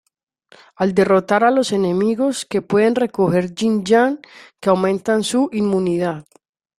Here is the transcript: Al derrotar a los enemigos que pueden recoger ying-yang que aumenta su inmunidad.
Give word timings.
Al 0.77 0.95
derrotar 0.95 1.43
a 1.43 1.51
los 1.51 1.71
enemigos 1.71 2.47
que 2.49 2.63
pueden 2.63 2.95
recoger 2.95 3.53
ying-yang 3.53 4.19
que 4.59 4.69
aumenta 4.71 5.21
su 5.21 5.47
inmunidad. 5.51 6.25